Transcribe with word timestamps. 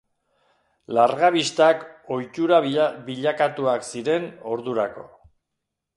Largabistak 0.97 1.83
ohitura 2.17 2.61
bilakatuak 3.11 3.89
ziren 3.93 4.29
ordurako. 4.57 5.09